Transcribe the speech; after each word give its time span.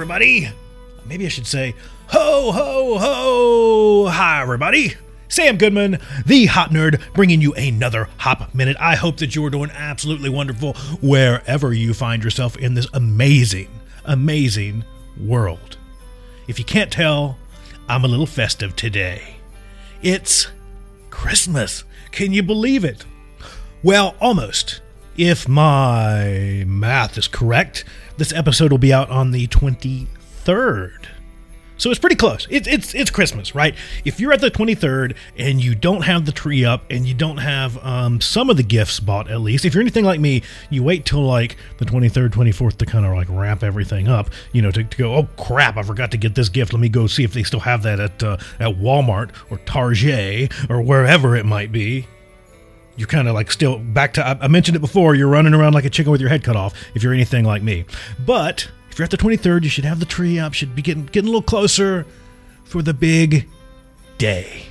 Everybody! 0.00 0.48
Maybe 1.04 1.26
I 1.26 1.28
should 1.28 1.46
say, 1.46 1.74
ho, 2.06 2.52
ho, 2.52 2.96
ho! 2.98 4.08
Hi, 4.08 4.40
everybody! 4.40 4.94
Sam 5.28 5.58
Goodman, 5.58 5.98
the 6.24 6.46
Hop 6.46 6.70
Nerd, 6.70 7.02
bringing 7.12 7.42
you 7.42 7.52
another 7.52 8.08
Hop 8.16 8.54
Minute. 8.54 8.78
I 8.80 8.96
hope 8.96 9.18
that 9.18 9.34
you're 9.34 9.50
doing 9.50 9.70
absolutely 9.70 10.30
wonderful 10.30 10.72
wherever 11.02 11.74
you 11.74 11.92
find 11.92 12.24
yourself 12.24 12.56
in 12.56 12.72
this 12.72 12.86
amazing, 12.94 13.68
amazing 14.06 14.84
world. 15.22 15.76
If 16.48 16.58
you 16.58 16.64
can't 16.64 16.90
tell, 16.90 17.36
I'm 17.86 18.02
a 18.02 18.08
little 18.08 18.24
festive 18.24 18.74
today. 18.76 19.34
It's 20.00 20.48
Christmas. 21.10 21.84
Can 22.10 22.32
you 22.32 22.42
believe 22.42 22.86
it? 22.86 23.04
Well, 23.82 24.16
almost. 24.18 24.80
If 25.22 25.46
my 25.46 26.64
math 26.66 27.18
is 27.18 27.28
correct, 27.28 27.84
this 28.16 28.32
episode 28.32 28.70
will 28.70 28.78
be 28.78 28.90
out 28.90 29.10
on 29.10 29.32
the 29.32 29.48
23rd. 29.48 31.08
So 31.76 31.90
it's 31.90 32.00
pretty 32.00 32.16
close. 32.16 32.46
It's 32.48 32.66
it's 32.66 32.94
it's 32.94 33.10
Christmas, 33.10 33.54
right? 33.54 33.74
If 34.06 34.18
you're 34.18 34.32
at 34.32 34.40
the 34.40 34.50
23rd 34.50 35.14
and 35.36 35.62
you 35.62 35.74
don't 35.74 36.00
have 36.04 36.24
the 36.24 36.32
tree 36.32 36.64
up 36.64 36.84
and 36.88 37.06
you 37.06 37.12
don't 37.12 37.36
have 37.36 37.76
um, 37.84 38.22
some 38.22 38.48
of 38.48 38.56
the 38.56 38.62
gifts 38.62 38.98
bought, 38.98 39.30
at 39.30 39.42
least 39.42 39.66
if 39.66 39.74
you're 39.74 39.82
anything 39.82 40.06
like 40.06 40.20
me, 40.20 40.42
you 40.70 40.82
wait 40.82 41.04
till 41.04 41.22
like 41.22 41.58
the 41.76 41.84
23rd, 41.84 42.30
24th 42.30 42.78
to 42.78 42.86
kind 42.86 43.04
of 43.04 43.12
like 43.12 43.28
wrap 43.28 43.62
everything 43.62 44.08
up. 44.08 44.30
You 44.52 44.62
know, 44.62 44.70
to, 44.70 44.82
to 44.82 44.96
go, 44.96 45.16
oh 45.16 45.28
crap, 45.36 45.76
I 45.76 45.82
forgot 45.82 46.12
to 46.12 46.16
get 46.16 46.34
this 46.34 46.48
gift. 46.48 46.72
Let 46.72 46.80
me 46.80 46.88
go 46.88 47.06
see 47.06 47.24
if 47.24 47.34
they 47.34 47.42
still 47.42 47.60
have 47.60 47.82
that 47.82 48.00
at 48.00 48.22
uh, 48.22 48.38
at 48.58 48.78
Walmart 48.78 49.32
or 49.50 49.58
Target 49.66 50.50
or 50.70 50.80
wherever 50.80 51.36
it 51.36 51.44
might 51.44 51.72
be 51.72 52.06
you're 53.00 53.06
kind 53.06 53.26
of 53.26 53.34
like 53.34 53.50
still 53.50 53.78
back 53.78 54.12
to 54.12 54.26
I, 54.26 54.38
I 54.42 54.48
mentioned 54.48 54.76
it 54.76 54.80
before 54.80 55.14
you're 55.14 55.28
running 55.28 55.54
around 55.54 55.72
like 55.72 55.86
a 55.86 55.90
chicken 55.90 56.12
with 56.12 56.20
your 56.20 56.28
head 56.28 56.44
cut 56.44 56.54
off 56.54 56.74
if 56.94 57.02
you're 57.02 57.14
anything 57.14 57.46
like 57.46 57.62
me 57.62 57.86
but 58.24 58.68
if 58.90 58.98
you're 58.98 59.04
at 59.04 59.10
the 59.10 59.16
23rd 59.16 59.64
you 59.64 59.70
should 59.70 59.86
have 59.86 59.98
the 59.98 60.06
tree 60.06 60.38
up 60.38 60.52
should 60.52 60.76
be 60.76 60.82
getting 60.82 61.06
getting 61.06 61.28
a 61.28 61.30
little 61.30 61.42
closer 61.42 62.06
for 62.64 62.82
the 62.82 62.92
big 62.92 63.48
day 64.18 64.66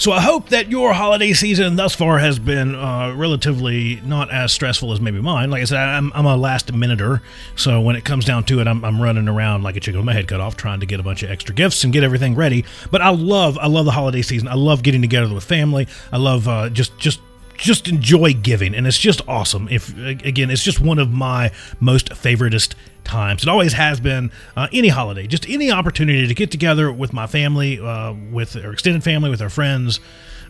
so 0.00 0.12
I 0.12 0.22
hope 0.22 0.48
that 0.48 0.70
your 0.70 0.94
holiday 0.94 1.34
season 1.34 1.76
thus 1.76 1.94
far 1.94 2.18
has 2.18 2.38
been 2.38 2.74
uh, 2.74 3.12
relatively 3.14 4.00
not 4.02 4.30
as 4.30 4.50
stressful 4.50 4.94
as 4.94 5.00
maybe 5.00 5.20
mine. 5.20 5.50
Like 5.50 5.60
I 5.60 5.66
said, 5.66 5.76
I'm, 5.76 6.10
I'm 6.14 6.24
a 6.24 6.38
last 6.38 6.72
minuter, 6.72 7.20
so 7.54 7.82
when 7.82 7.96
it 7.96 8.02
comes 8.02 8.24
down 8.24 8.44
to 8.44 8.60
it, 8.60 8.66
I'm, 8.66 8.82
I'm 8.82 8.98
running 8.98 9.28
around 9.28 9.62
like 9.62 9.76
a 9.76 9.80
chicken 9.80 9.98
with 9.98 10.06
my 10.06 10.14
head 10.14 10.26
cut 10.26 10.40
off, 10.40 10.56
trying 10.56 10.80
to 10.80 10.86
get 10.86 11.00
a 11.00 11.02
bunch 11.02 11.22
of 11.22 11.30
extra 11.30 11.54
gifts 11.54 11.84
and 11.84 11.92
get 11.92 12.02
everything 12.02 12.34
ready. 12.34 12.64
But 12.90 13.02
I 13.02 13.10
love, 13.10 13.58
I 13.58 13.66
love 13.66 13.84
the 13.84 13.90
holiday 13.90 14.22
season. 14.22 14.48
I 14.48 14.54
love 14.54 14.82
getting 14.82 15.02
together 15.02 15.34
with 15.34 15.44
family. 15.44 15.86
I 16.10 16.16
love 16.16 16.48
uh, 16.48 16.70
just, 16.70 16.96
just 16.96 17.20
just 17.60 17.88
enjoy 17.88 18.32
giving 18.32 18.74
and 18.74 18.86
it's 18.86 18.98
just 18.98 19.20
awesome. 19.28 19.68
If 19.70 19.96
again 19.98 20.50
it's 20.50 20.64
just 20.64 20.80
one 20.80 20.98
of 20.98 21.12
my 21.12 21.52
most 21.78 22.10
favoritist 22.10 22.74
times. 23.04 23.42
It 23.42 23.48
always 23.48 23.72
has 23.74 24.00
been 24.00 24.30
uh, 24.56 24.68
any 24.72 24.88
holiday 24.88 25.26
just 25.26 25.48
any 25.48 25.70
opportunity 25.70 26.26
to 26.26 26.34
get 26.34 26.50
together 26.50 26.92
with 26.92 27.12
my 27.12 27.26
family 27.26 27.80
uh, 27.80 28.14
with 28.30 28.56
our 28.56 28.72
extended 28.72 29.04
family 29.04 29.30
with 29.30 29.42
our 29.42 29.50
friends 29.50 30.00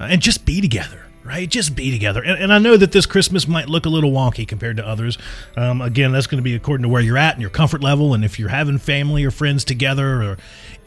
uh, 0.00 0.04
and 0.04 0.22
just 0.22 0.44
be 0.44 0.60
together 0.60 1.07
right 1.24 1.48
just 1.48 1.74
be 1.74 1.90
together 1.90 2.22
and, 2.22 2.40
and, 2.42 2.52
i 2.52 2.58
know 2.58 2.76
that 2.76 2.92
this 2.92 3.06
christmas 3.06 3.46
might 3.46 3.68
look 3.68 3.86
a 3.86 3.88
little 3.88 4.10
wonky 4.10 4.46
compared 4.46 4.76
to 4.76 4.86
others 4.86 5.18
um, 5.56 5.80
again 5.80 6.12
that's 6.12 6.26
going 6.26 6.38
to 6.38 6.42
be 6.42 6.54
according 6.54 6.82
to 6.82 6.88
where 6.88 7.02
you're 7.02 7.18
at 7.18 7.34
and 7.34 7.40
your 7.40 7.50
comfort 7.50 7.82
level 7.82 8.14
and 8.14 8.24
if 8.24 8.38
you're 8.38 8.48
having 8.48 8.78
family 8.78 9.24
or 9.24 9.30
friends 9.30 9.64
together 9.64 10.22
or 10.22 10.36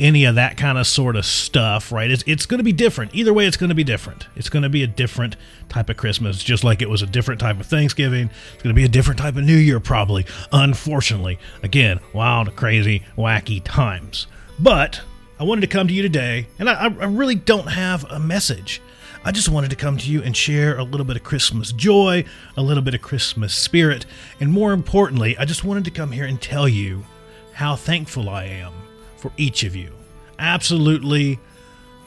any 0.02 0.26
of 0.26 0.36
that 0.36 0.58
kind 0.58 0.78
of 0.78 0.88
sort 0.88 1.16
of 1.16 1.26
stuff, 1.26 1.92
right? 1.92 2.10
It's, 2.10 2.24
it's 2.26 2.46
going 2.46 2.58
to 2.58 2.64
be 2.64 2.74
different. 2.74 3.14
Either 3.14 3.34
way, 3.34 3.46
it's 3.46 3.58
going 3.58 3.70
to 3.70 3.76
be 3.76 3.84
different. 3.84 4.28
It's 4.36 4.50
going 4.50 4.64
to 4.64 4.70
be 4.70 4.84
a 4.84 4.88
different 4.88 5.36
type 5.70 5.90
of 5.90 5.98
Christmas, 5.98 6.44
just 6.44 6.64
like 6.64 6.82
it 6.82 6.90
was 6.90 7.02
a 7.02 7.06
different 7.06 7.40
type 7.40 7.60
of 7.60 7.68
Thanksgiving. 7.68 8.30
It's 8.54 8.64
going 8.64 8.76
to 8.76 8.80
be 8.80 8.84
a 8.84 8.90
different 8.90 9.20
type 9.20 9.36
of 9.36 9.44
New 9.44 9.56
Year, 9.56 9.80
probably. 9.80 10.26
Unfortunately, 10.52 11.38
again, 11.62 12.00
wild, 12.14 12.56
crazy, 12.56 13.04
wacky 13.16 13.62
times. 13.64 14.28
But 14.60 15.02
I 15.40 15.44
wanted 15.44 15.62
to 15.62 15.68
come 15.68 15.88
to 15.88 15.94
you 15.94 16.02
today, 16.02 16.48
and 16.58 16.70
I, 16.70 16.86
I 16.86 17.06
really 17.06 17.36
don't 17.36 17.68
have 17.68 18.04
a 18.06 18.20
message. 18.20 18.82
I 19.24 19.32
just 19.32 19.50
wanted 19.50 19.70
to 19.70 19.76
come 19.76 19.98
to 19.98 20.12
you 20.12 20.24
and 20.24 20.36
share 20.36 20.78
a 20.78 20.84
little 20.84 21.06
bit 21.06 21.16
of 21.16 21.24
Christmas 21.24 21.72
joy, 21.72 22.26
a 22.58 22.62
little 22.62 22.82
bit 22.82 22.96
of 22.96 23.04
Christmas 23.04 23.54
spirit, 23.54 24.06
and 24.40 24.52
more 24.52 24.74
importantly, 24.74 25.38
I 25.38 25.46
just 25.46 25.64
wanted 25.64 25.86
to 25.86 25.92
come 25.92 26.12
here 26.12 26.26
and 26.26 26.42
tell 26.42 26.68
you 26.68 27.06
how 27.54 27.76
thankful 27.76 28.30
I 28.30 28.46
am 28.46 28.74
for 29.18 29.32
each 29.38 29.64
of 29.64 29.76
you. 29.76 29.92
Absolutely, 30.40 31.40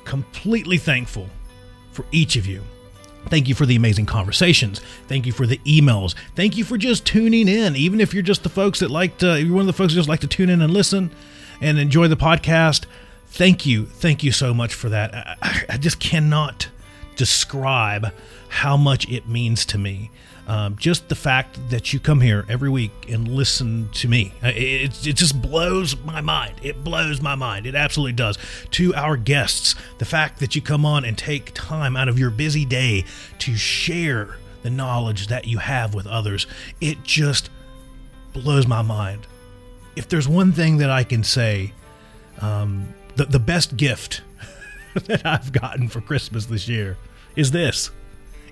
completely 0.04 0.76
thankful 0.76 1.28
for 1.92 2.04
each 2.10 2.34
of 2.34 2.46
you. 2.46 2.62
Thank 3.28 3.48
you 3.48 3.54
for 3.54 3.64
the 3.64 3.76
amazing 3.76 4.06
conversations. 4.06 4.80
Thank 5.06 5.24
you 5.24 5.32
for 5.32 5.46
the 5.46 5.58
emails. 5.58 6.14
Thank 6.34 6.56
you 6.56 6.64
for 6.64 6.76
just 6.76 7.06
tuning 7.06 7.46
in. 7.46 7.76
Even 7.76 8.00
if 8.00 8.12
you're 8.12 8.24
just 8.24 8.42
the 8.42 8.48
folks 8.48 8.80
that 8.80 8.90
like 8.90 9.18
to, 9.18 9.40
you're 9.40 9.54
one 9.54 9.62
of 9.62 9.66
the 9.66 9.72
folks 9.72 9.92
that 9.92 9.98
just 9.98 10.08
like 10.08 10.20
to 10.20 10.26
tune 10.26 10.50
in 10.50 10.60
and 10.60 10.72
listen 10.72 11.12
and 11.60 11.78
enjoy 11.78 12.08
the 12.08 12.16
podcast. 12.16 12.86
Thank 13.28 13.64
you. 13.64 13.86
Thank 13.86 14.24
you 14.24 14.32
so 14.32 14.52
much 14.52 14.74
for 14.74 14.88
that. 14.90 15.38
I, 15.40 15.64
I 15.70 15.76
just 15.78 16.00
cannot 16.00 16.68
describe 17.16 18.12
how 18.48 18.76
much 18.76 19.08
it 19.08 19.28
means 19.28 19.64
to 19.66 19.78
me. 19.78 20.10
Um, 20.46 20.76
just 20.76 21.08
the 21.08 21.14
fact 21.14 21.58
that 21.70 21.94
you 21.94 22.00
come 22.00 22.20
here 22.20 22.44
every 22.50 22.68
week 22.68 22.92
and 23.08 23.26
listen 23.26 23.88
to 23.94 24.08
me, 24.08 24.34
it, 24.42 24.56
it, 24.56 25.06
it, 25.06 25.16
just 25.16 25.40
blows 25.40 25.96
my 26.04 26.20
mind. 26.20 26.56
It 26.62 26.84
blows 26.84 27.22
my 27.22 27.34
mind. 27.34 27.66
It 27.66 27.74
absolutely 27.74 28.12
does. 28.12 28.36
To 28.72 28.94
our 28.94 29.16
guests, 29.16 29.74
the 29.98 30.04
fact 30.04 30.40
that 30.40 30.54
you 30.54 30.60
come 30.60 30.84
on 30.84 31.06
and 31.06 31.16
take 31.16 31.54
time 31.54 31.96
out 31.96 32.10
of 32.10 32.18
your 32.18 32.30
busy 32.30 32.66
day 32.66 33.06
to 33.38 33.56
share 33.56 34.36
the 34.62 34.68
knowledge 34.68 35.28
that 35.28 35.46
you 35.46 35.58
have 35.58 35.94
with 35.94 36.06
others, 36.06 36.46
it 36.78 37.02
just 37.02 37.48
blows 38.34 38.66
my 38.66 38.82
mind. 38.82 39.26
If 39.96 40.08
there's 40.08 40.28
one 40.28 40.52
thing 40.52 40.76
that 40.78 40.90
I 40.90 41.04
can 41.04 41.24
say, 41.24 41.72
um, 42.40 42.92
the, 43.16 43.24
the 43.24 43.38
best 43.38 43.76
gift 43.78 44.22
that 45.06 45.26
I've 45.26 45.52
gotten 45.52 45.88
for 45.88 46.00
Christmas 46.00 46.46
this 46.46 46.68
year 46.68 46.96
is 47.34 47.50
this. 47.50 47.90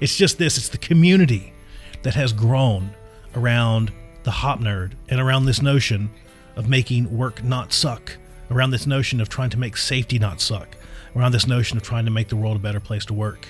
It's 0.00 0.16
just 0.16 0.38
this 0.38 0.58
it's 0.58 0.68
the 0.68 0.78
community 0.78 1.52
that 2.02 2.14
has 2.14 2.32
grown 2.32 2.90
around 3.36 3.92
the 4.24 4.30
hop 4.30 4.60
nerd 4.60 4.92
and 5.08 5.20
around 5.20 5.46
this 5.46 5.62
notion 5.62 6.10
of 6.56 6.68
making 6.68 7.16
work 7.16 7.42
not 7.44 7.72
suck, 7.72 8.16
around 8.50 8.70
this 8.70 8.86
notion 8.86 9.20
of 9.20 9.28
trying 9.28 9.50
to 9.50 9.58
make 9.58 9.76
safety 9.76 10.18
not 10.18 10.40
suck, 10.40 10.76
around 11.14 11.32
this 11.32 11.46
notion 11.46 11.76
of 11.76 11.84
trying 11.84 12.04
to 12.04 12.10
make 12.10 12.28
the 12.28 12.36
world 12.36 12.56
a 12.56 12.60
better 12.60 12.80
place 12.80 13.04
to 13.06 13.14
work. 13.14 13.46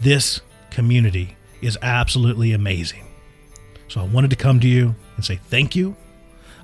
This 0.00 0.40
community 0.70 1.36
is 1.60 1.76
absolutely 1.82 2.52
amazing. 2.52 3.04
So 3.88 4.00
I 4.00 4.04
wanted 4.04 4.30
to 4.30 4.36
come 4.36 4.60
to 4.60 4.68
you 4.68 4.94
and 5.16 5.24
say 5.24 5.40
thank 5.48 5.74
you. 5.74 5.96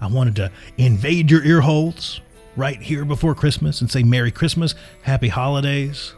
I 0.01 0.07
wanted 0.07 0.37
to 0.37 0.53
invade 0.79 1.31
your 1.31 1.45
ear 1.45 1.61
holes 1.61 2.21
right 2.57 2.81
here 2.81 3.05
before 3.05 3.35
Christmas 3.35 3.81
and 3.81 3.91
say 3.91 4.03
Merry 4.03 4.31
Christmas, 4.31 4.75
Happy 5.03 5.29
Holidays. 5.29 6.15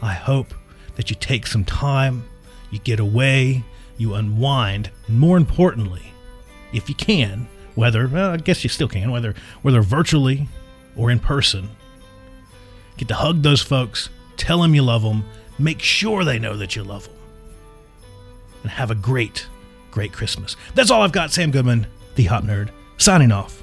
I 0.00 0.14
hope 0.14 0.54
that 0.96 1.10
you 1.10 1.16
take 1.16 1.46
some 1.46 1.64
time 1.64 2.24
You 2.72 2.78
get 2.80 2.98
away, 2.98 3.62
you 3.98 4.14
unwind, 4.14 4.90
and 5.06 5.20
more 5.20 5.36
importantly, 5.36 6.12
if 6.72 6.88
you 6.88 6.94
can, 6.94 7.46
whether 7.74 8.08
well, 8.08 8.30
I 8.30 8.38
guess 8.38 8.64
you 8.64 8.70
still 8.70 8.88
can, 8.88 9.12
whether 9.12 9.34
whether 9.60 9.82
virtually 9.82 10.48
or 10.96 11.10
in 11.10 11.20
person, 11.20 11.68
get 12.96 13.08
to 13.08 13.14
hug 13.14 13.42
those 13.42 13.60
folks, 13.60 14.08
tell 14.38 14.62
them 14.62 14.74
you 14.74 14.82
love 14.82 15.02
them, 15.02 15.24
make 15.58 15.80
sure 15.80 16.24
they 16.24 16.38
know 16.38 16.56
that 16.56 16.74
you 16.74 16.82
love 16.82 17.04
them, 17.04 17.16
and 18.62 18.70
have 18.72 18.90
a 18.90 18.96
great, 18.96 19.46
great 19.90 20.12
Christmas. 20.12 20.56
That's 20.74 20.90
all 20.90 21.02
I've 21.02 21.12
got. 21.12 21.30
Sam 21.30 21.50
Goodman, 21.50 21.86
the 22.14 22.24
Hop 22.24 22.44
Nerd, 22.44 22.70
signing 22.96 23.32
off. 23.32 23.62